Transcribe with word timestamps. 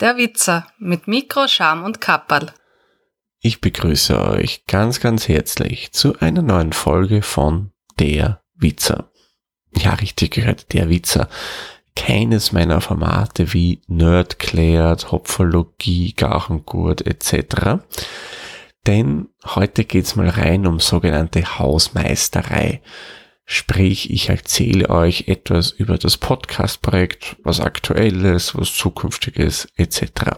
Der 0.00 0.16
Witzer 0.16 0.66
mit 0.78 1.08
Mikro, 1.08 1.46
Scham 1.46 1.84
und 1.84 2.00
Kapperl. 2.00 2.52
Ich 3.42 3.60
begrüße 3.60 4.18
euch 4.18 4.64
ganz, 4.64 4.98
ganz 4.98 5.28
herzlich 5.28 5.92
zu 5.92 6.18
einer 6.20 6.40
neuen 6.40 6.72
Folge 6.72 7.20
von 7.20 7.72
Der 7.98 8.40
Witzer. 8.54 9.10
Ja, 9.76 9.92
richtig 9.92 10.32
gehört, 10.32 10.72
Der 10.72 10.88
Witzer. 10.88 11.28
Keines 11.96 12.50
meiner 12.52 12.80
Formate 12.80 13.52
wie 13.52 13.82
Nerdklärt, 13.88 15.12
Hopfologie, 15.12 16.14
Gachengurt 16.14 17.06
etc. 17.06 17.82
Denn 18.86 19.28
heute 19.44 19.84
geht's 19.84 20.16
mal 20.16 20.30
rein 20.30 20.66
um 20.66 20.80
sogenannte 20.80 21.58
Hausmeisterei. 21.58 22.80
Sprich, 23.44 24.10
ich 24.10 24.28
erzähle 24.28 24.90
euch 24.90 25.28
etwas 25.28 25.72
über 25.72 25.98
das 25.98 26.16
Podcast-Projekt, 26.16 27.36
was 27.42 27.60
aktuelles, 27.60 28.54
was 28.56 28.72
zukünftiges 28.74 29.68
etc. 29.76 30.36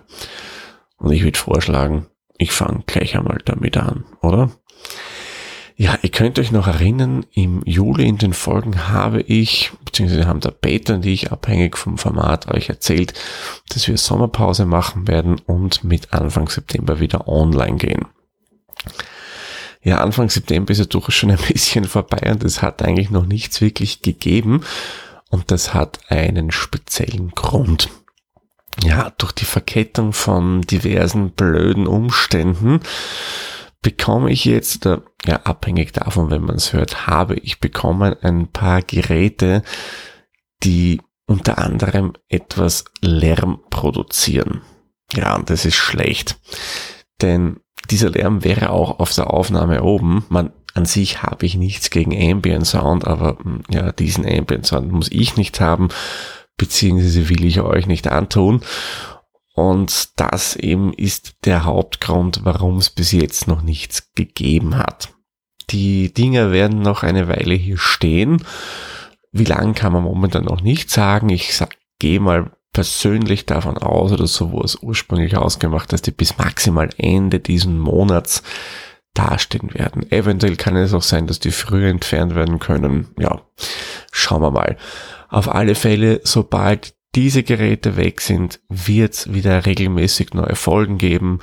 Und 0.96 1.12
ich 1.12 1.22
würde 1.22 1.38
vorschlagen, 1.38 2.06
ich 2.38 2.52
fange 2.52 2.84
gleich 2.86 3.16
einmal 3.16 3.38
damit 3.44 3.76
an, 3.76 4.04
oder? 4.20 4.50
Ja, 5.76 5.98
ihr 6.02 6.10
könnt 6.10 6.38
euch 6.38 6.52
noch 6.52 6.66
erinnern, 6.66 7.26
im 7.32 7.62
Juli 7.64 8.06
in 8.06 8.18
den 8.18 8.34
Folgen 8.34 8.88
habe 8.88 9.20
ich, 9.20 9.72
beziehungsweise 9.84 10.26
haben 10.26 10.40
der 10.40 10.50
Peter 10.50 10.94
und 10.94 11.06
ich 11.06 11.32
abhängig 11.32 11.76
vom 11.76 11.98
Format 11.98 12.52
euch 12.52 12.68
erzählt, 12.68 13.14
dass 13.68 13.88
wir 13.88 13.96
Sommerpause 13.96 14.64
machen 14.64 15.08
werden 15.08 15.40
und 15.46 15.82
mit 15.82 16.12
Anfang 16.12 16.48
September 16.48 17.00
wieder 17.00 17.26
online 17.26 17.76
gehen 17.76 18.06
ja, 19.82 19.98
Anfang 19.98 20.30
September 20.30 20.70
ist 20.70 20.78
ja 20.78 20.84
durchaus 20.84 21.14
schon 21.14 21.30
ein 21.30 21.38
bisschen 21.38 21.84
vorbei 21.84 22.30
und 22.30 22.44
es 22.44 22.62
hat 22.62 22.82
eigentlich 22.82 23.10
noch 23.10 23.26
nichts 23.26 23.60
wirklich 23.60 24.02
gegeben. 24.02 24.62
Und 25.30 25.50
das 25.50 25.72
hat 25.72 26.00
einen 26.10 26.50
speziellen 26.50 27.30
Grund. 27.30 27.88
Ja, 28.84 29.12
durch 29.18 29.32
die 29.32 29.44
Verkettung 29.44 30.12
von 30.12 30.60
diversen 30.62 31.30
blöden 31.30 31.86
Umständen 31.86 32.80
bekomme 33.80 34.30
ich 34.30 34.44
jetzt, 34.44 34.84
ja, 34.84 35.36
abhängig 35.44 35.92
davon, 35.92 36.30
wenn 36.30 36.42
man 36.42 36.56
es 36.56 36.72
hört, 36.72 37.06
habe 37.06 37.34
ich 37.34 37.60
bekommen 37.60 38.14
ein 38.22 38.48
paar 38.48 38.82
Geräte, 38.82 39.62
die 40.62 41.00
unter 41.26 41.58
anderem 41.58 42.12
etwas 42.28 42.84
Lärm 43.00 43.60
produzieren. 43.70 44.62
Ja, 45.14 45.34
und 45.34 45.50
das 45.50 45.64
ist 45.64 45.74
schlecht. 45.74 46.38
Denn 47.20 47.61
dieser 47.90 48.10
Lärm 48.10 48.44
wäre 48.44 48.70
auch 48.70 48.98
auf 48.98 49.14
der 49.14 49.32
Aufnahme 49.32 49.82
oben. 49.82 50.24
Man, 50.28 50.52
an 50.74 50.84
sich 50.84 51.22
habe 51.22 51.46
ich 51.46 51.56
nichts 51.56 51.90
gegen 51.90 52.12
Ambient 52.12 52.66
Sound, 52.66 53.06
aber 53.06 53.38
hm, 53.42 53.62
ja, 53.70 53.92
diesen 53.92 54.26
Ambient 54.26 54.66
Sound 54.66 54.90
muss 54.90 55.10
ich 55.10 55.36
nicht 55.36 55.60
haben, 55.60 55.88
beziehungsweise 56.56 57.28
will 57.28 57.44
ich 57.44 57.60
euch 57.60 57.86
nicht 57.86 58.08
antun. 58.08 58.62
Und 59.54 60.18
das 60.18 60.56
eben 60.56 60.94
ist 60.94 61.34
der 61.44 61.64
Hauptgrund, 61.64 62.40
warum 62.44 62.78
es 62.78 62.88
bis 62.88 63.12
jetzt 63.12 63.48
noch 63.48 63.62
nichts 63.62 64.12
gegeben 64.14 64.78
hat. 64.78 65.10
Die 65.70 66.12
Dinger 66.12 66.52
werden 66.52 66.80
noch 66.80 67.02
eine 67.02 67.28
Weile 67.28 67.54
hier 67.54 67.78
stehen. 67.78 68.44
Wie 69.30 69.44
lang 69.44 69.74
kann 69.74 69.92
man 69.92 70.02
momentan 70.02 70.44
noch 70.44 70.60
nicht 70.60 70.90
sagen. 70.90 71.28
Ich 71.28 71.54
sag, 71.54 71.76
gehe 71.98 72.20
mal 72.20 72.52
persönlich 72.72 73.46
davon 73.46 73.78
aus, 73.78 74.12
oder 74.12 74.26
so 74.26 74.50
wurde 74.50 74.66
es 74.66 74.82
ursprünglich 74.82 75.36
ausgemacht, 75.36 75.92
dass 75.92 76.02
die 76.02 76.10
bis 76.10 76.38
maximal 76.38 76.88
Ende 76.96 77.40
diesen 77.40 77.78
Monats 77.78 78.42
dastehen 79.14 79.74
werden. 79.74 80.10
Eventuell 80.10 80.56
kann 80.56 80.76
es 80.76 80.94
auch 80.94 81.02
sein, 81.02 81.26
dass 81.26 81.38
die 81.38 81.50
früher 81.50 81.88
entfernt 81.88 82.34
werden 82.34 82.58
können. 82.58 83.08
Ja, 83.18 83.42
schauen 84.10 84.42
wir 84.42 84.50
mal. 84.50 84.76
Auf 85.28 85.54
alle 85.54 85.74
Fälle, 85.74 86.20
sobald 86.24 86.94
diese 87.14 87.42
Geräte 87.42 87.96
weg 87.96 88.22
sind, 88.22 88.60
wird 88.68 89.12
es 89.12 89.34
wieder 89.34 89.66
regelmäßig 89.66 90.32
neue 90.32 90.56
Folgen 90.56 90.96
geben. 90.96 91.40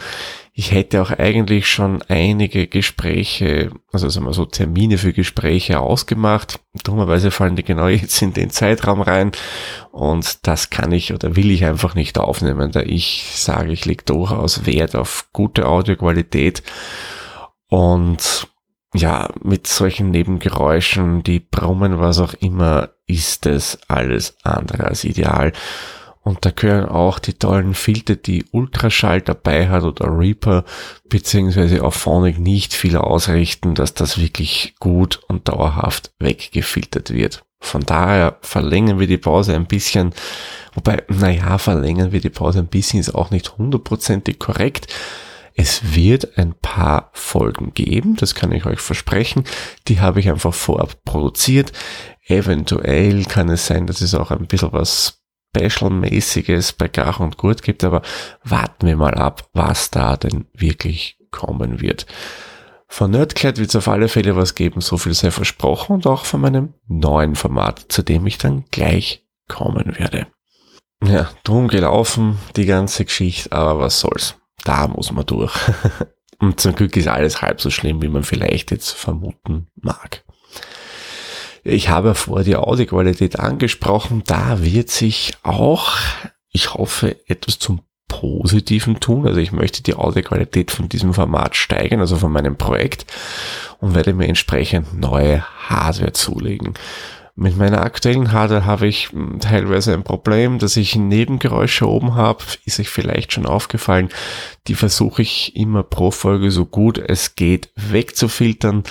Ich 0.59 0.73
hätte 0.73 1.01
auch 1.01 1.11
eigentlich 1.11 1.67
schon 1.67 2.01
einige 2.09 2.67
Gespräche, 2.67 3.71
also 3.93 4.09
sagen 4.09 4.25
wir 4.25 4.33
so 4.33 4.43
Termine 4.43 4.97
für 4.97 5.13
Gespräche 5.13 5.79
ausgemacht. 5.79 6.59
Dummerweise 6.83 7.31
fallen 7.31 7.55
die 7.55 7.63
genau 7.63 7.87
jetzt 7.87 8.21
in 8.21 8.33
den 8.33 8.49
Zeitraum 8.49 8.99
rein 8.99 9.31
und 9.93 10.45
das 10.45 10.69
kann 10.69 10.91
ich 10.91 11.13
oder 11.13 11.37
will 11.37 11.49
ich 11.49 11.63
einfach 11.63 11.95
nicht 11.95 12.17
aufnehmen, 12.17 12.73
da 12.73 12.81
ich 12.81 13.31
sage, 13.35 13.71
ich 13.71 13.85
lege 13.85 14.03
durchaus 14.03 14.65
Wert 14.65 14.97
auf 14.97 15.29
gute 15.31 15.65
Audioqualität 15.65 16.61
und 17.69 18.49
ja, 18.93 19.29
mit 19.41 19.65
solchen 19.65 20.11
Nebengeräuschen, 20.11 21.23
die 21.23 21.39
brummen, 21.39 21.99
was 22.01 22.19
auch 22.19 22.33
immer, 22.33 22.89
ist 23.07 23.45
es 23.45 23.79
alles 23.87 24.35
andere 24.43 24.87
als 24.87 25.05
ideal. 25.05 25.53
Und 26.29 26.45
da 26.45 26.51
gehören 26.51 26.89
auch 26.89 27.17
die 27.17 27.33
tollen 27.33 27.73
Filter, 27.73 28.15
die 28.15 28.45
Ultraschall 28.51 29.19
dabei 29.19 29.67
hat 29.67 29.81
oder 29.81 30.15
Reaper, 30.15 30.63
beziehungsweise 31.09 31.83
auf 31.83 31.95
Phonic 31.95 32.37
nicht 32.37 32.75
viel 32.75 32.97
ausrichten, 32.97 33.73
dass 33.73 33.95
das 33.95 34.21
wirklich 34.21 34.75
gut 34.79 35.21
und 35.27 35.47
dauerhaft 35.49 36.11
weggefiltert 36.19 37.09
wird. 37.09 37.41
Von 37.61 37.81
daher 37.81 38.37
verlängern 38.41 38.99
wir 38.99 39.07
die 39.07 39.17
Pause 39.17 39.55
ein 39.55 39.65
bisschen, 39.65 40.13
wobei, 40.75 41.01
naja, 41.07 41.57
verlängern 41.57 42.11
wir 42.11 42.21
die 42.21 42.29
Pause 42.29 42.59
ein 42.59 42.67
bisschen 42.67 42.99
ist 42.99 43.15
auch 43.15 43.31
nicht 43.31 43.57
hundertprozentig 43.57 44.37
korrekt. 44.37 44.85
Es 45.55 45.95
wird 45.95 46.37
ein 46.37 46.53
paar 46.53 47.09
Folgen 47.13 47.73
geben, 47.73 48.15
das 48.17 48.35
kann 48.35 48.51
ich 48.51 48.67
euch 48.67 48.81
versprechen. 48.81 49.45
Die 49.87 49.99
habe 49.99 50.19
ich 50.19 50.29
einfach 50.29 50.53
vorab 50.53 51.03
produziert. 51.05 51.71
Eventuell 52.27 53.25
kann 53.25 53.49
es 53.49 53.65
sein, 53.65 53.87
dass 53.87 54.01
es 54.01 54.13
auch 54.13 54.29
ein 54.29 54.45
bisschen 54.45 54.71
was 54.73 55.18
Special-mäßiges 55.55 56.73
bei 56.73 56.87
Gach 56.87 57.19
und 57.19 57.37
Gurt 57.37 57.63
gibt, 57.63 57.83
aber 57.83 58.01
warten 58.43 58.87
wir 58.87 58.95
mal 58.95 59.15
ab, 59.15 59.49
was 59.53 59.89
da 59.89 60.17
denn 60.17 60.45
wirklich 60.53 61.17
kommen 61.31 61.81
wird. 61.81 62.05
Von 62.87 63.11
Nerdclad 63.11 63.57
wird 63.57 63.69
es 63.69 63.75
auf 63.75 63.87
alle 63.87 64.09
Fälle 64.09 64.35
was 64.35 64.55
geben, 64.55 64.81
so 64.81 64.97
viel 64.97 65.13
sei 65.13 65.31
versprochen 65.31 65.93
und 65.93 66.07
auch 66.07 66.25
von 66.25 66.41
meinem 66.41 66.73
neuen 66.87 67.35
Format, 67.35 67.85
zu 67.89 68.01
dem 68.01 68.25
ich 68.25 68.37
dann 68.39 68.65
gleich 68.71 69.23
kommen 69.47 69.97
werde. 69.97 70.27
Ja, 71.03 71.29
drum 71.43 71.67
gelaufen, 71.67 72.39
die 72.55 72.65
ganze 72.65 73.05
Geschichte, 73.05 73.51
aber 73.51 73.79
was 73.79 73.99
soll's. 73.99 74.35
Da 74.63 74.87
muss 74.87 75.11
man 75.11 75.25
durch. 75.25 75.53
und 76.39 76.59
zum 76.59 76.75
Glück 76.75 76.97
ist 76.97 77.07
alles 77.07 77.41
halb 77.41 77.61
so 77.61 77.69
schlimm, 77.69 78.01
wie 78.01 78.09
man 78.09 78.23
vielleicht 78.23 78.71
jetzt 78.71 78.91
vermuten 78.91 79.67
mag. 79.75 80.23
Ich 81.63 81.89
habe 81.89 82.15
vor 82.15 82.43
die 82.43 82.55
Audioqualität 82.55 83.39
angesprochen. 83.39 84.23
Da 84.25 84.63
wird 84.63 84.89
sich 84.89 85.33
auch, 85.43 85.93
ich 86.51 86.73
hoffe, 86.73 87.17
etwas 87.27 87.59
zum 87.59 87.81
Positiven 88.07 88.99
tun. 88.99 89.27
Also 89.27 89.39
ich 89.39 89.51
möchte 89.51 89.83
die 89.83 89.95
Audioqualität 89.95 90.71
von 90.71 90.89
diesem 90.89 91.13
Format 91.13 91.55
steigern, 91.55 91.99
also 91.99 92.17
von 92.17 92.31
meinem 92.31 92.57
Projekt 92.57 93.05
und 93.79 93.95
werde 93.95 94.13
mir 94.13 94.27
entsprechend 94.27 94.99
neue 94.99 95.43
Hardware 95.69 96.13
zulegen. 96.13 96.73
Mit 97.35 97.55
meiner 97.55 97.83
aktuellen 97.83 98.33
Hardware 98.33 98.65
habe 98.65 98.87
ich 98.87 99.11
hm, 99.11 99.39
teilweise 99.39 99.93
ein 99.93 100.03
Problem, 100.03 100.59
dass 100.59 100.75
ich 100.75 100.97
Nebengeräusche 100.97 101.87
oben 101.87 102.15
habe, 102.15 102.43
ist 102.65 102.81
euch 102.81 102.89
vielleicht 102.89 103.31
schon 103.31 103.45
aufgefallen. 103.45 104.09
Die 104.67 104.75
versuche 104.75 105.21
ich 105.21 105.55
immer 105.55 105.83
pro 105.83 106.11
Folge 106.11 106.51
so 106.51 106.65
gut 106.65 106.97
es 106.97 107.35
geht 107.35 107.69
wegzufiltern. 107.77 108.83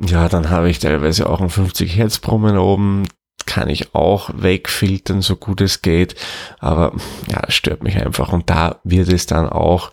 Ja, 0.00 0.28
dann 0.28 0.50
habe 0.50 0.70
ich 0.70 0.78
teilweise 0.78 1.28
auch 1.28 1.40
ein 1.40 1.50
50 1.50 1.96
Hertz 1.96 2.18
Brummen 2.18 2.56
oben. 2.56 3.08
Kann 3.46 3.68
ich 3.68 3.94
auch 3.94 4.30
wegfiltern, 4.34 5.22
so 5.22 5.36
gut 5.36 5.60
es 5.60 5.82
geht. 5.82 6.14
Aber 6.60 6.92
ja, 7.30 7.50
stört 7.50 7.82
mich 7.82 7.96
einfach. 7.96 8.32
Und 8.32 8.48
da 8.48 8.80
wird 8.84 9.08
es 9.08 9.26
dann 9.26 9.48
auch 9.48 9.90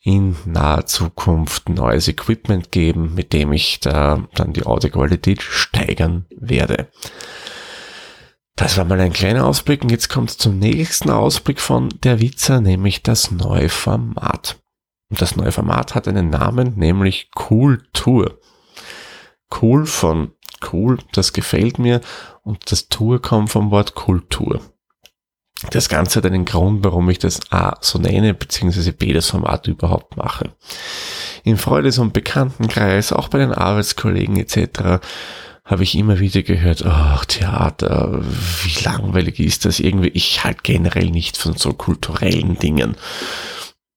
in 0.00 0.36
naher 0.44 0.86
Zukunft 0.86 1.68
neues 1.68 2.08
Equipment 2.08 2.72
geben, 2.72 3.14
mit 3.14 3.32
dem 3.32 3.52
ich 3.52 3.80
da 3.80 4.26
dann 4.34 4.52
die 4.52 4.64
Audioqualität 4.64 5.42
steigern 5.42 6.26
werde. 6.36 6.88
Das 8.56 8.76
war 8.76 8.84
mal 8.84 9.00
ein 9.00 9.12
kleiner 9.12 9.46
Ausblick 9.46 9.82
und 9.82 9.90
jetzt 9.90 10.08
kommt 10.08 10.30
es 10.30 10.38
zum 10.38 10.58
nächsten 10.58 11.10
Ausblick 11.10 11.60
von 11.60 11.88
der 12.02 12.20
Witzer, 12.20 12.60
nämlich 12.60 13.02
das 13.02 13.30
neue 13.30 13.68
Format. 13.68 14.60
Und 15.10 15.20
das 15.20 15.36
neue 15.36 15.52
Format 15.52 15.94
hat 15.94 16.08
einen 16.08 16.30
Namen, 16.30 16.74
nämlich 16.76 17.30
Cool 17.48 17.82
Tour 17.92 18.38
cool 19.60 19.86
von 19.86 20.32
cool, 20.72 20.98
das 21.12 21.32
gefällt 21.32 21.78
mir 21.78 22.00
und 22.42 22.70
das 22.70 22.88
Tour 22.88 23.20
kommt 23.20 23.50
vom 23.50 23.70
Wort 23.70 23.94
Kultur. 23.94 24.60
Das 25.70 25.88
Ganze 25.88 26.18
hat 26.18 26.26
einen 26.26 26.44
Grund, 26.44 26.84
warum 26.84 27.08
ich 27.08 27.18
das 27.18 27.40
A 27.52 27.76
so 27.80 27.98
nenne, 27.98 28.34
beziehungsweise 28.34 28.92
B 28.92 29.12
das 29.12 29.28
Format 29.28 29.68
überhaupt 29.68 30.16
mache. 30.16 30.50
Im 31.44 31.56
Freudes- 31.56 31.98
und 31.98 32.12
Bekanntenkreis, 32.12 33.12
auch 33.12 33.28
bei 33.28 33.38
den 33.38 33.52
Arbeitskollegen 33.52 34.36
etc., 34.36 35.00
habe 35.64 35.84
ich 35.84 35.96
immer 35.96 36.18
wieder 36.18 36.42
gehört, 36.42 36.84
ach, 36.84 37.24
Theater, 37.24 38.20
wie 38.64 38.84
langweilig 38.84 39.38
ist 39.38 39.64
das 39.64 39.78
irgendwie? 39.78 40.08
Ich 40.08 40.42
halt 40.42 40.64
generell 40.64 41.10
nicht 41.10 41.36
von 41.36 41.56
so 41.56 41.72
kulturellen 41.72 42.58
Dingen 42.58 42.96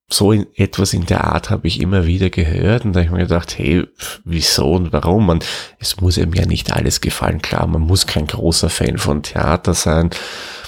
so 0.07 0.31
in, 0.31 0.45
etwas 0.55 0.93
in 0.93 1.05
der 1.05 1.23
Art 1.23 1.49
habe 1.49 1.67
ich 1.67 1.81
immer 1.81 2.05
wieder 2.05 2.29
gehört 2.29 2.85
und 2.85 2.93
da 2.93 2.99
habe 2.99 3.07
ich 3.07 3.11
mir 3.11 3.23
gedacht, 3.23 3.57
hey, 3.57 3.87
wieso 4.23 4.73
und 4.73 4.93
warum? 4.93 5.25
Man, 5.25 5.39
es 5.79 5.99
muss 5.99 6.17
einem 6.17 6.33
ja 6.33 6.45
nicht 6.45 6.71
alles 6.71 7.01
gefallen. 7.01 7.41
Klar, 7.41 7.65
man 7.67 7.81
muss 7.81 8.05
kein 8.05 8.27
großer 8.27 8.69
Fan 8.69 8.97
von 8.97 9.23
Theater 9.23 9.73
sein. 9.73 10.11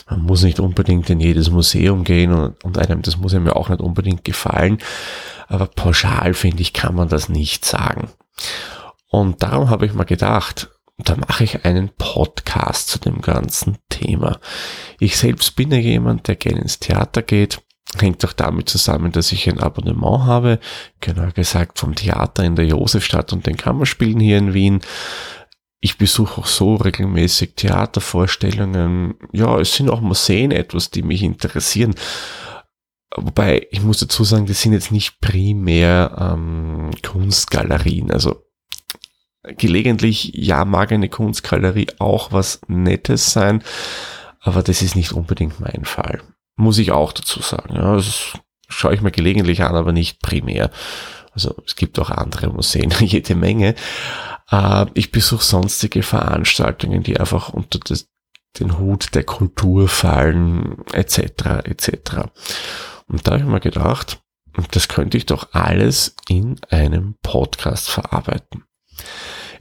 Man 0.09 0.21
muss 0.21 0.43
nicht 0.43 0.59
unbedingt 0.59 1.09
in 1.09 1.19
jedes 1.19 1.51
Museum 1.51 2.03
gehen 2.03 2.31
und, 2.31 2.63
und 2.63 2.77
einem 2.77 3.01
das 3.01 3.17
Museum 3.17 3.45
ja 3.45 3.53
auch 3.53 3.69
nicht 3.69 3.81
unbedingt 3.81 4.23
gefallen. 4.23 4.79
Aber 5.47 5.67
pauschal 5.67 6.33
finde 6.33 6.61
ich, 6.61 6.73
kann 6.73 6.95
man 6.95 7.09
das 7.09 7.29
nicht 7.29 7.63
sagen. 7.63 8.09
Und 9.09 9.43
darum 9.43 9.69
habe 9.69 9.85
ich 9.85 9.93
mal 9.93 10.03
gedacht, 10.03 10.69
da 10.97 11.15
mache 11.15 11.43
ich 11.43 11.63
einen 11.63 11.89
Podcast 11.89 12.89
zu 12.89 12.99
dem 12.99 13.21
ganzen 13.21 13.77
Thema. 13.89 14.39
Ich 14.99 15.17
selbst 15.17 15.55
bin 15.55 15.71
ja 15.71 15.77
jemand, 15.77 16.27
der 16.27 16.35
gerne 16.35 16.61
ins 16.61 16.79
Theater 16.79 17.21
geht. 17.21 17.61
Hängt 17.95 18.25
auch 18.25 18.33
damit 18.33 18.67
zusammen, 18.67 19.13
dass 19.13 19.31
ich 19.31 19.47
ein 19.47 19.59
Abonnement 19.59 20.25
habe, 20.25 20.59
genau 20.99 21.29
gesagt 21.33 21.79
vom 21.79 21.95
Theater 21.95 22.43
in 22.43 22.55
der 22.55 22.65
Josefstadt 22.65 23.31
und 23.31 23.47
den 23.47 23.55
Kammerspielen 23.55 24.19
hier 24.19 24.37
in 24.37 24.53
Wien. 24.53 24.81
Ich 25.79 25.97
besuche 25.97 26.41
auch 26.41 26.47
so 26.47 26.75
regelmäßig 26.75 27.53
Theatervorstellungen. 27.55 29.15
Ja, 29.31 29.57
es 29.59 29.75
sind 29.75 29.89
auch 29.89 30.01
Museen 30.01 30.51
etwas, 30.51 30.89
die 30.89 31.01
mich 31.01 31.23
interessieren. 31.23 31.95
Wobei, 33.15 33.67
ich 33.71 33.81
muss 33.81 33.99
dazu 33.99 34.23
sagen, 34.25 34.47
das 34.47 34.61
sind 34.61 34.73
jetzt 34.73 34.91
nicht 34.91 35.21
primär 35.21 36.15
ähm, 36.19 36.91
Kunstgalerien. 37.03 38.11
Also 38.11 38.43
gelegentlich, 39.55 40.31
ja, 40.33 40.65
mag 40.65 40.91
eine 40.91 41.09
Kunstgalerie 41.09 41.87
auch 41.99 42.31
was 42.31 42.59
Nettes 42.67 43.31
sein, 43.31 43.63
aber 44.41 44.61
das 44.61 44.81
ist 44.81 44.95
nicht 44.95 45.13
unbedingt 45.13 45.59
mein 45.59 45.85
Fall. 45.85 46.21
Muss 46.57 46.77
ich 46.77 46.91
auch 46.91 47.13
dazu 47.13 47.41
sagen. 47.41 47.75
Ja, 47.75 47.95
das 47.95 48.33
schaue 48.67 48.93
ich 48.93 49.01
mir 49.01 49.11
gelegentlich 49.11 49.63
an, 49.63 49.75
aber 49.75 49.93
nicht 49.93 50.21
primär. 50.21 50.71
Also 51.31 51.55
es 51.65 51.75
gibt 51.75 51.99
auch 51.99 52.09
andere 52.09 52.49
Museen, 52.49 52.91
jede 52.99 53.35
Menge. 53.35 53.75
Äh, 54.49 54.85
ich 54.93 55.11
besuche 55.11 55.43
sonstige 55.43 56.03
Veranstaltungen, 56.03 57.03
die 57.03 57.19
einfach 57.19 57.49
unter 57.49 57.79
das, 57.79 58.09
den 58.59 58.79
Hut 58.79 59.13
der 59.13 59.23
Kultur 59.23 59.87
fallen, 59.87 60.83
etc. 60.93 61.19
etc. 61.63 61.91
Und 63.07 63.25
da 63.25 63.33
habe 63.33 63.43
ich 63.43 63.47
mir 63.47 63.59
gedacht, 63.59 64.19
das 64.71 64.87
könnte 64.87 65.17
ich 65.17 65.27
doch 65.27 65.53
alles 65.53 66.15
in 66.27 66.59
einem 66.69 67.15
Podcast 67.21 67.89
verarbeiten. 67.89 68.63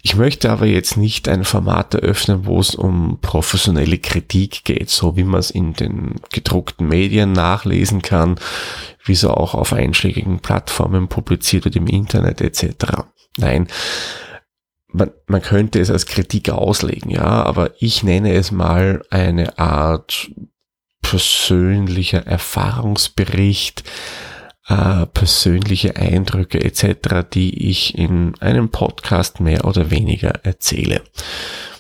Ich 0.07 0.15
möchte 0.15 0.53
aber 0.53 0.67
jetzt 0.67 0.97
nicht 0.97 1.27
ein 1.27 1.43
Format 1.43 1.93
eröffnen, 1.95 2.47
wo 2.47 2.61
es 2.61 2.77
um 2.77 3.19
professionelle 3.21 3.99
Kritik 3.99 4.63
geht, 4.63 4.89
so 4.89 5.17
wie 5.17 5.25
man 5.25 5.41
es 5.41 5.51
in 5.51 5.73
den 5.73 6.21
gedruckten 6.31 6.87
Medien 6.87 7.33
nachlesen 7.33 8.03
kann, 8.03 8.39
wie 9.05 9.15
es 9.15 9.25
auch 9.25 9.55
auf 9.55 9.73
einschlägigen 9.73 10.39
Plattformen 10.39 11.09
publiziert 11.09 11.65
wird 11.65 11.75
im 11.75 11.89
Internet 11.89 12.41
etc. 12.41 13.03
Nein, 13.37 13.67
man, 14.93 15.11
man 15.27 15.43
könnte 15.43 15.81
es 15.81 15.91
als 15.91 16.07
Kritik 16.07 16.51
auslegen, 16.51 17.11
ja, 17.11 17.43
aber 17.43 17.73
ich 17.81 18.05
nenne 18.05 18.33
es 18.35 18.53
mal 18.53 19.03
eine 19.11 19.59
Art 19.59 20.31
persönlicher 21.03 22.25
Erfahrungsbericht, 22.25 23.83
äh, 24.69 25.07
persönliche 25.07 25.97
Eindrücke 25.97 26.63
etc., 26.63 27.25
die 27.33 27.69
ich 27.69 27.97
in 27.97 28.35
einem 28.41 28.71
Podcast 28.71 29.41
mehr 29.41 29.65
oder 29.65 29.91
weniger 29.91 30.45
erzähle. 30.45 31.03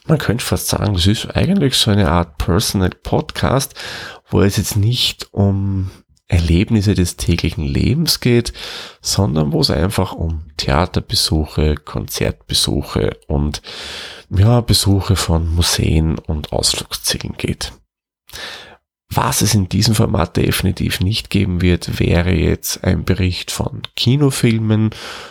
Man 0.06 0.18
könnte 0.18 0.44
fast 0.44 0.68
sagen, 0.68 0.94
das 0.94 1.06
ist 1.06 1.36
eigentlich 1.36 1.74
so 1.74 1.90
eine 1.90 2.10
Art 2.10 2.38
Personal 2.38 2.90
Podcast, 2.90 3.74
wo 4.30 4.40
es 4.40 4.56
jetzt 4.56 4.76
nicht 4.76 5.28
um 5.32 5.90
Erlebnisse 6.28 6.94
des 6.94 7.16
täglichen 7.16 7.64
Lebens 7.64 8.20
geht, 8.20 8.52
sondern 9.00 9.52
wo 9.52 9.60
es 9.60 9.70
einfach 9.70 10.12
um 10.12 10.42
Theaterbesuche, 10.56 11.76
Konzertbesuche 11.76 13.16
und 13.28 13.62
ja, 14.30 14.60
Besuche 14.60 15.14
von 15.16 15.54
Museen 15.54 16.18
und 16.18 16.52
Ausflugszielen 16.52 17.34
geht. 17.36 17.72
Was 19.16 19.40
es 19.40 19.54
in 19.54 19.70
diesem 19.70 19.94
Format 19.94 20.36
definitiv 20.36 21.00
nicht 21.00 21.30
geben 21.30 21.62
wird, 21.62 21.98
wäre 21.98 22.32
jetzt 22.32 22.84
ein 22.84 23.06
Bericht 23.06 23.50
von 23.50 23.80
Kinofilmen 23.96 24.90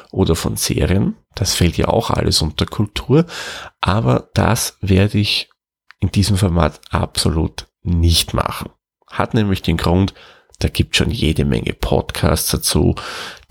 oder 0.10 0.36
von 0.36 0.56
Serien. 0.56 1.16
Das 1.36 1.54
fällt 1.54 1.78
ja 1.78 1.90
auch 1.90 2.10
alles 2.10 2.42
unter 2.42 2.66
Kultur. 2.66 3.28
Aber 3.82 4.32
das 4.34 4.80
werde 4.82 5.20
ich 5.20 5.52
in 6.00 6.10
diesem 6.10 6.36
Format 6.36 6.82
absolut 6.90 7.68
nicht 7.84 8.34
machen. 8.34 8.72
Hat 9.06 9.36
nämlich 9.36 9.62
den 9.62 9.78
Grund, 9.78 10.16
da 10.58 10.68
gibt 10.68 10.96
schon 10.96 11.12
jede 11.12 11.46
Menge 11.46 11.74
Podcasts 11.74 12.50
dazu, 12.50 12.96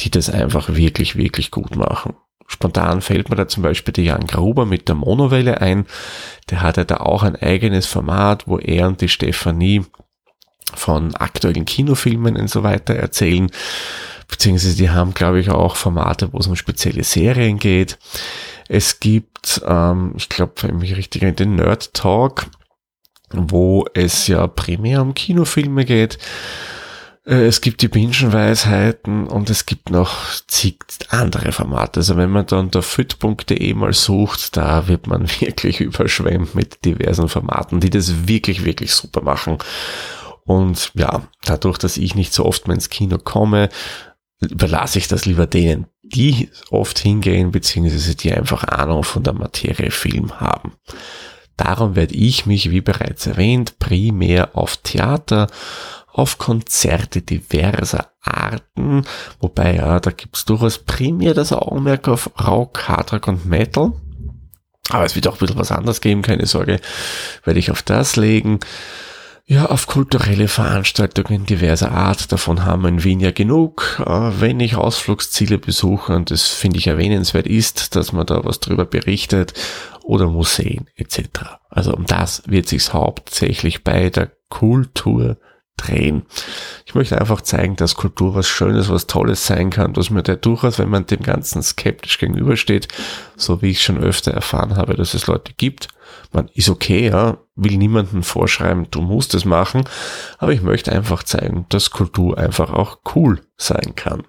die 0.01 0.11
das 0.11 0.31
einfach 0.31 0.75
wirklich, 0.75 1.15
wirklich 1.15 1.53
gut 1.53 1.77
machen. 1.77 2.17
Spontan 2.49 3.03
fällt 3.03 3.31
mir 3.31 3.37
da 3.37 3.47
zum 3.47 3.63
Beispiel 3.63 3.93
der 3.93 4.05
Jan 4.05 4.27
Gruber 4.27 4.67
mit 4.67 4.89
der 4.89 4.97
Monowelle 4.97 5.61
ein. 5.61 5.87
Der 6.51 6.61
hat 6.61 6.77
ja 6.77 6.83
da 6.83 6.97
auch 6.97 7.23
ein 7.23 7.37
eigenes 7.37 7.87
Format, 7.87 8.49
wo 8.49 8.59
er 8.59 8.89
und 8.89 9.01
die 9.01 9.09
Stefanie 9.09 9.85
von 10.79 11.15
aktuellen 11.15 11.65
Kinofilmen 11.65 12.37
und 12.37 12.49
so 12.49 12.63
weiter 12.63 12.95
erzählen. 12.95 13.51
Beziehungsweise 14.29 14.77
die 14.77 14.91
haben, 14.91 15.15
glaube 15.15 15.41
ich, 15.41 15.51
auch 15.51 15.77
Formate, 15.77 16.33
wo 16.33 16.39
es 16.39 16.47
um 16.47 16.57
spezielle 16.57 17.05
Serien 17.05 17.59
geht. 17.59 17.99
Es 18.69 19.01
gibt, 19.01 19.63
ähm, 19.67 20.15
ich 20.17 20.29
glaube, 20.29 20.55
wenn 20.63 20.79
mich 20.79 20.97
richtig 20.97 21.23
in 21.23 21.37
den 21.37 21.57
Nerd 21.57 21.93
Talk, 21.95 22.47
wo 23.31 23.87
es 23.95 24.27
ja 24.27 24.47
primär 24.47 25.03
um 25.03 25.15
Kinofilme 25.15 25.85
geht. 25.85 26.19
Äh, 27.27 27.47
es 27.47 27.61
gibt 27.61 27.83
die 27.83 27.89
Bingenweisheiten 27.89 29.27
und 29.27 29.51
es 29.51 29.67
gibt 29.67 29.91
noch 29.91 30.15
zig 30.47 30.79
andere 31.09 31.53
Formate. 31.53 32.01
Also 32.01 32.17
wenn 32.17 32.31
man 32.31 32.47
da 32.47 32.59
unter 32.59 32.83
fit.de 32.83 33.75
mal 33.75 33.93
sucht, 33.93 34.57
da 34.57 34.89
wird 34.89 35.07
man 35.07 35.29
wirklich 35.41 35.81
überschwemmt 35.81 36.55
mit 36.55 36.85
diversen 36.85 37.29
Formaten, 37.29 37.81
die 37.81 37.91
das 37.91 38.29
wirklich, 38.29 38.65
wirklich 38.65 38.93
super 38.93 39.23
machen. 39.23 39.59
Und 40.45 40.93
ja, 40.95 41.23
dadurch, 41.45 41.79
dass 41.79 41.97
ich 41.97 42.15
nicht 42.15 42.33
so 42.33 42.45
oft 42.45 42.67
mehr 42.67 42.75
ins 42.75 42.91
Kino 42.91 43.19
komme, 43.19 43.69
überlasse 44.41 44.99
ich 44.99 45.09
das 45.09 45.25
lieber 45.25 45.47
denen, 45.47 45.87
die 46.03 46.51
oft 46.71 46.99
hingehen, 46.99 47.51
beziehungsweise 47.51 48.15
die 48.15 48.33
einfach 48.33 48.65
Ahnung 48.65 49.05
von 49.05 49.23
der 49.23 49.33
Materie 49.33 49.91
Film 49.91 50.41
haben. 50.41 50.73
Darum 51.57 51.97
werde 51.97 52.15
ich 52.15 52.47
mich, 52.47 52.71
wie 52.71 52.81
bereits 52.81 53.27
erwähnt, 53.27 53.79
primär 53.79 54.57
auf 54.57 54.77
Theater, 54.79 55.47
auf 56.13 56.39
Konzerte 56.39 57.23
diverser 57.23 58.11
Arten, 58.21 59.05
wobei 59.41 59.77
ja, 59.77 59.99
da 60.01 60.11
gibt's 60.11 60.45
durchaus 60.45 60.79
primär 60.79 61.35
das 61.35 61.53
Augenmerk 61.53 62.09
auf 62.09 62.31
Rock, 62.47 62.89
Hardrock 62.89 63.29
und 63.29 63.47
Metal. 63.47 63.93
Aber 64.91 65.05
es 65.05 65.17
wird 65.17 65.27
auch 65.27 65.35
ein 65.35 65.39
bisschen 65.39 65.59
was 65.59 65.73
anderes 65.73 66.01
geben, 66.01 66.23
keine 66.23 66.47
Sorge, 66.47 66.81
werde 67.45 67.59
ich 67.59 67.71
auf 67.71 67.83
das 67.83 68.17
legen. 68.17 68.61
Ja, 69.47 69.67
auf 69.67 69.87
kulturelle 69.87 70.49
Veranstaltungen 70.49 71.45
diverser 71.45 71.93
Art, 71.93 72.33
davon 72.33 72.65
haben 72.65 72.81
wir 72.83 72.89
in 72.89 73.05
Wien 73.05 73.21
ja 73.21 73.31
genug. 73.31 74.03
Äh, 74.07 74.41
wenn 74.41 74.59
ich 74.59 74.77
Ausflugsziele 74.77 75.59
besuche, 75.59 76.15
und 76.15 76.31
das 76.31 76.49
finde 76.49 76.79
ich 76.79 76.87
erwähnenswert 76.87 77.47
ist, 77.47 77.95
dass 77.95 78.13
man 78.13 78.25
da 78.25 78.43
was 78.45 78.61
drüber 78.61 78.87
berichtet, 78.87 79.53
oder 80.03 80.29
Museen 80.29 80.89
etc. 80.97 81.29
Also 81.69 81.93
um 81.93 82.07
das 82.07 82.43
wird 82.47 82.69
sich's 82.69 82.95
hauptsächlich 82.95 83.85
bei 83.85 84.09
der 84.09 84.31
Kultur 84.49 85.37
drehen. 85.77 86.25
Ich 86.87 86.95
möchte 86.95 87.21
einfach 87.21 87.41
zeigen, 87.41 87.77
dass 87.77 87.95
Kultur 87.95 88.35
was 88.35 88.47
Schönes, 88.47 88.89
was 88.89 89.07
Tolles 89.07 89.47
sein 89.47 89.71
kann, 89.71 89.93
dass 89.93 90.11
mir 90.11 90.23
der 90.23 90.37
durchaus, 90.37 90.79
wenn 90.79 90.89
man 90.89 91.07
dem 91.07 91.23
Ganzen 91.23 91.63
skeptisch 91.63 92.19
gegenübersteht, 92.19 92.89
so 93.37 93.63
wie 93.63 93.71
ich 93.71 93.83
schon 93.83 93.99
öfter 93.99 94.33
erfahren 94.33 94.77
habe, 94.77 94.95
dass 94.95 95.15
es 95.15 95.27
Leute 95.27 95.53
gibt, 95.57 95.89
man 96.33 96.49
ist 96.55 96.69
okay, 96.69 97.09
ja, 97.09 97.39
will 97.55 97.77
niemanden 97.77 98.23
vorschreiben, 98.23 98.89
du 98.91 99.01
musst 99.01 99.35
es 99.35 99.45
machen, 99.45 99.85
aber 100.39 100.53
ich 100.53 100.63
möchte 100.63 100.93
einfach 100.93 101.23
zeigen, 101.23 101.67
dass 101.69 101.91
Kultur 101.91 102.39
einfach 102.39 102.71
auch 102.71 102.99
cool 103.15 103.41
sein 103.57 103.95
kann. 103.95 104.25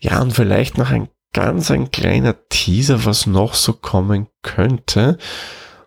Ja, 0.00 0.20
und 0.20 0.32
vielleicht 0.32 0.78
noch 0.78 0.90
ein 0.90 1.08
ganz 1.32 1.70
ein 1.70 1.90
kleiner 1.90 2.36
Teaser, 2.48 3.04
was 3.04 3.26
noch 3.26 3.54
so 3.54 3.72
kommen 3.72 4.28
könnte. 4.42 5.18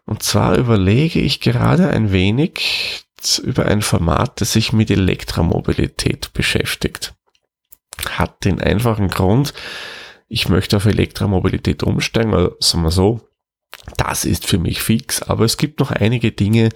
Und 0.05 0.23
zwar 0.23 0.57
überlege 0.57 1.19
ich 1.19 1.39
gerade 1.39 1.89
ein 1.89 2.11
wenig 2.11 3.05
über 3.39 3.65
ein 3.65 3.81
Format, 3.81 4.41
das 4.41 4.53
sich 4.53 4.73
mit 4.73 4.89
Elektromobilität 4.89 6.33
beschäftigt. 6.33 7.13
Hat 8.09 8.45
den 8.45 8.61
einfachen 8.61 9.09
Grund, 9.09 9.53
ich 10.27 10.49
möchte 10.49 10.77
auf 10.77 10.85
Elektromobilität 10.85 11.83
umsteigen, 11.83 12.33
also 12.33 12.55
sagen 12.59 12.83
wir 12.83 12.91
so, 12.91 13.21
das 13.97 14.25
ist 14.25 14.47
für 14.47 14.57
mich 14.57 14.81
fix, 14.81 15.21
aber 15.21 15.45
es 15.45 15.57
gibt 15.57 15.79
noch 15.79 15.91
einige 15.91 16.31
Dinge, 16.31 16.69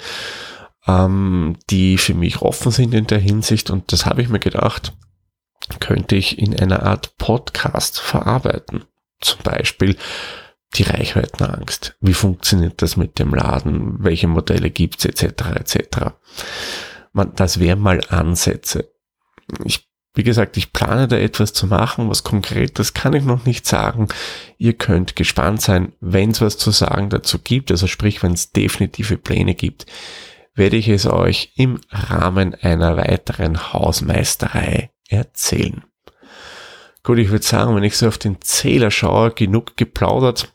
ähm, 0.87 1.57
die 1.69 1.97
für 1.97 2.13
mich 2.13 2.41
offen 2.41 2.71
sind 2.71 2.93
in 2.93 3.07
der 3.07 3.19
Hinsicht 3.19 3.69
und 3.69 3.91
das 3.91 4.05
habe 4.05 4.21
ich 4.21 4.29
mir 4.29 4.39
gedacht, 4.39 4.93
könnte 5.79 6.15
ich 6.15 6.37
in 6.37 6.57
einer 6.59 6.83
Art 6.83 7.17
Podcast 7.17 7.99
verarbeiten. 7.99 8.85
Zum 9.21 9.39
Beispiel 9.43 9.97
die 10.73 10.83
Reichweitenangst. 10.83 11.95
Wie 12.01 12.13
funktioniert 12.13 12.81
das 12.81 12.97
mit 12.97 13.19
dem 13.19 13.33
Laden? 13.33 14.03
Welche 14.03 14.27
Modelle 14.27 14.71
gibt's 14.71 15.05
etc. 15.05 15.23
etc. 15.55 15.77
Man, 17.13 17.33
das 17.35 17.59
wären 17.59 17.79
mal 17.79 18.01
Ansätze. 18.09 18.89
Ich 19.63 19.87
wie 20.15 20.23
gesagt, 20.23 20.55
ich 20.55 20.71
plane 20.71 21.09
da 21.09 21.17
etwas 21.17 21.51
zu 21.51 21.67
machen, 21.67 22.09
was 22.09 22.23
konkret, 22.23 22.79
das 22.79 22.93
kann 22.93 23.13
ich 23.13 23.25
noch 23.25 23.45
nicht 23.45 23.67
sagen. 23.67 24.07
Ihr 24.57 24.73
könnt 24.73 25.17
gespannt 25.17 25.61
sein, 25.61 25.91
wenn 25.99 26.31
es 26.31 26.39
was 26.39 26.57
zu 26.57 26.71
sagen 26.71 27.09
dazu 27.09 27.37
gibt, 27.37 27.69
also 27.69 27.85
sprich, 27.85 28.23
wenn 28.23 28.31
es 28.31 28.53
definitive 28.53 29.17
Pläne 29.17 29.55
gibt, 29.55 29.85
werde 30.55 30.77
ich 30.77 30.87
es 30.87 31.05
euch 31.05 31.51
im 31.57 31.81
Rahmen 31.91 32.55
einer 32.55 32.95
weiteren 32.95 33.73
Hausmeisterei 33.73 34.89
erzählen. 35.09 35.83
Gut, 37.03 37.19
ich 37.19 37.29
würde 37.29 37.45
sagen, 37.45 37.75
wenn 37.75 37.83
ich 37.83 37.97
so 37.97 38.07
auf 38.07 38.17
den 38.17 38.41
Zähler 38.41 38.91
schaue, 38.91 39.31
genug 39.31 39.75
geplaudert, 39.75 40.54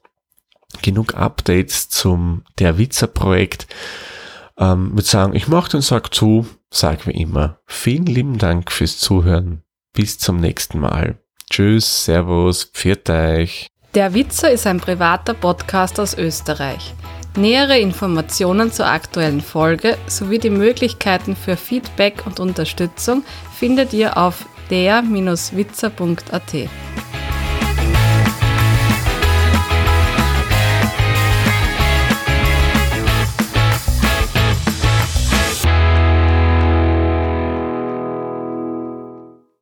genug 0.82 1.14
Updates 1.14 1.88
zum 1.88 2.42
Der 2.58 2.78
Witzer 2.78 3.06
Projekt. 3.06 3.66
Ähm, 4.58 4.92
würde 4.92 5.08
sagen, 5.08 5.34
ich 5.34 5.48
mache 5.48 5.70
den 5.70 5.80
Sack 5.80 6.14
zu, 6.14 6.46
sage 6.70 7.06
wie 7.06 7.20
immer. 7.20 7.58
Vielen 7.66 8.06
lieben 8.06 8.38
Dank 8.38 8.70
fürs 8.70 8.98
Zuhören. 8.98 9.62
Bis 9.92 10.18
zum 10.18 10.38
nächsten 10.38 10.78
Mal. 10.78 11.18
Tschüss, 11.50 12.04
Servus, 12.04 12.64
pfiat 12.64 13.10
euch. 13.10 13.66
Der 13.94 14.14
Witzer 14.14 14.52
ist 14.52 14.66
ein 14.66 14.78
privater 14.78 15.34
Podcast 15.34 15.98
aus 15.98 16.16
Österreich. 16.16 16.94
Nähere 17.36 17.78
Informationen 17.78 18.72
zur 18.72 18.86
aktuellen 18.86 19.40
Folge 19.40 19.96
sowie 20.06 20.38
die 20.38 20.50
Möglichkeiten 20.50 21.34
für 21.36 21.56
Feedback 21.56 22.24
und 22.26 22.38
Unterstützung 22.40 23.24
findet 23.56 23.92
ihr 23.92 24.16
auf 24.16 24.46
der-witzer.at. 24.70 26.54